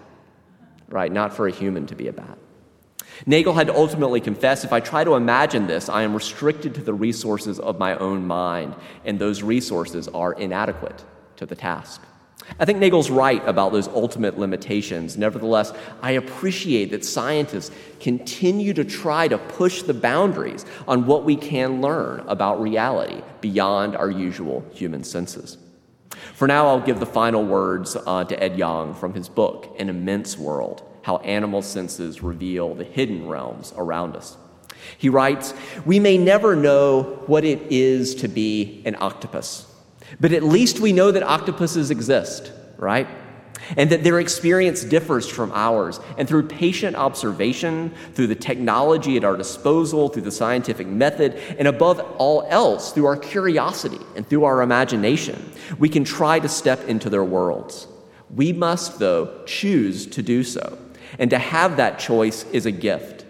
right? 0.90 1.12
Not 1.12 1.36
for 1.36 1.48
a 1.48 1.52
human 1.52 1.86
to 1.88 1.96
be 1.96 2.08
a 2.08 2.14
bat. 2.14 2.40
Nagel 3.28 3.54
had 3.54 3.68
to 3.68 3.76
ultimately 3.76 4.20
confess 4.20 4.64
if 4.64 4.74
I 4.74 4.80
try 4.80 5.04
to 5.04 5.14
imagine 5.14 5.68
this, 5.68 5.88
I 5.88 6.02
am 6.02 6.16
restricted 6.16 6.74
to 6.76 6.82
the 6.82 6.94
resources 6.96 7.60
of 7.60 7.78
my 7.78 7.96
own 7.98 8.26
mind, 8.26 8.74
and 9.06 9.20
those 9.20 9.44
resources 9.44 10.08
are 10.08 10.34
inadequate 10.34 11.04
to 11.42 11.46
the 11.48 11.56
task. 11.56 12.02
I 12.60 12.66
think 12.66 12.78
Nagel's 12.78 13.10
right 13.10 13.42
about 13.48 13.72
those 13.72 13.88
ultimate 13.88 14.38
limitations. 14.38 15.18
Nevertheless, 15.18 15.74
I 16.04 16.12
appreciate 16.12 16.92
that 16.92 17.04
scientists 17.04 17.72
continue 18.00 18.74
to 18.76 18.86
try 18.86 19.28
to 19.28 19.40
push 19.40 19.82
the 19.82 19.94
boundaries 19.96 20.66
on 20.88 21.08
what 21.08 21.24
we 21.24 21.36
can 21.36 21.82
learn 21.82 22.20
about 22.28 22.62
reality 22.62 23.24
beyond 23.42 23.96
our 23.96 24.10
usual 24.12 24.64
human 24.72 25.04
senses. 25.04 25.58
For 26.34 26.48
now, 26.48 26.68
I'll 26.68 26.80
give 26.80 27.00
the 27.00 27.08
final 27.08 27.44
words 27.44 27.96
uh, 27.96 28.24
to 28.26 28.44
Ed 28.44 28.58
Yong 28.58 28.94
from 28.94 29.16
his 29.16 29.28
book, 29.28 29.76
An 29.80 29.90
Immense 29.90 30.38
World 30.38 30.84
How 31.02 31.18
Animal 31.18 31.64
Senses 31.64 32.22
Reveal 32.22 32.76
the 32.76 32.84
Hidden 32.84 33.28
Realms 33.28 33.74
Around 33.76 34.16
Us. 34.16 34.38
He 35.00 35.10
writes, 35.10 35.56
We 35.86 36.00
may 36.00 36.20
never 36.20 36.56
know 36.56 37.24
what 37.26 37.44
it 37.46 37.62
is 37.72 38.14
to 38.16 38.28
be 38.28 38.84
an 38.86 38.96
octopus 39.00 39.71
but 40.20 40.34
at 40.34 40.44
least 40.44 40.80
we 40.80 40.94
know 40.94 41.12
that 41.12 41.24
octopuses 41.24 41.92
exist, 41.92 42.52
right? 42.78 43.08
And 43.78 43.90
that 43.92 44.04
their 44.04 44.20
experience 44.20 44.84
differs 44.84 45.30
from 45.30 45.52
ours. 45.54 46.00
And 46.18 46.28
through 46.28 46.48
patient 46.48 46.96
observation, 46.96 47.94
through 48.14 48.28
the 48.28 48.36
technology 48.36 49.18
at 49.18 49.24
our 49.24 49.38
disposal, 49.38 50.10
through 50.10 50.24
the 50.24 50.32
scientific 50.32 50.88
method, 50.88 51.36
and 51.58 51.68
above 51.68 52.00
all 52.18 52.46
else, 52.50 52.92
through 52.92 53.06
our 53.06 53.18
curiosity 53.18 54.00
and 54.16 54.28
through 54.28 54.44
our 54.44 54.62
imagination, 54.62 55.52
we 55.80 55.90
can 55.90 56.04
try 56.04 56.40
to 56.40 56.50
step 56.50 56.88
into 56.88 57.10
their 57.10 57.24
worlds. 57.24 57.88
We 58.34 58.52
must, 58.52 59.00
though, 59.00 59.44
choose 59.46 60.08
to 60.08 60.22
do 60.22 60.44
so. 60.44 60.78
And 61.20 61.30
to 61.30 61.38
have 61.38 61.78
that 61.78 62.00
choice 62.00 62.46
is 62.52 62.66
a 62.66 62.72
gift. 62.72 63.26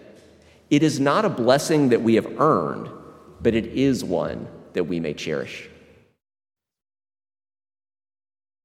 It 0.70 0.82
is 0.82 0.98
not 0.98 1.24
a 1.24 1.28
blessing 1.28 1.90
that 1.90 2.02
we 2.02 2.14
have 2.14 2.40
earned, 2.40 2.88
but 3.42 3.54
it 3.54 3.66
is 3.66 4.02
one 4.04 4.48
that 4.72 4.84
we 4.84 5.00
may 5.00 5.12
cherish. 5.12 5.68